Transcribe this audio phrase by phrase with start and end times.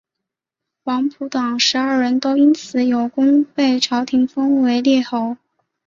[0.85, 5.37] 王甫等十二人都因此有功被朝廷封为列侯。